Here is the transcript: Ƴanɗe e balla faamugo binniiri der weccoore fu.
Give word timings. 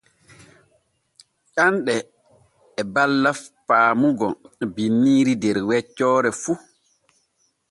Ƴanɗe 1.53 1.95
e 2.79 2.81
balla 2.93 3.31
faamugo 3.67 4.27
binniiri 4.75 5.33
der 5.41 5.57
weccoore 5.69 6.29
fu. 6.41 6.53